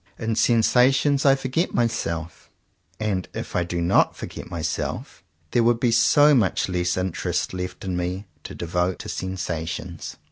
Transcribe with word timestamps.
In 0.17 0.33
sensa 0.33 0.91
tions 0.91 1.27
I 1.27 1.35
forget 1.35 1.75
myself; 1.75 2.49
and 2.99 3.29
if 3.35 3.55
I 3.55 3.63
did 3.63 3.83
not 3.83 4.15
forget 4.15 4.49
myself, 4.49 5.21
there 5.51 5.61
would 5.61 5.79
be 5.79 5.91
so 5.91 6.33
much 6.33 6.67
less 6.67 6.97
interest 6.97 7.53
left 7.53 7.85
in 7.85 7.95
me 7.95 8.25
to 8.45 8.55
devote 8.55 8.97
to 8.97 9.09
sensations. 9.09 10.15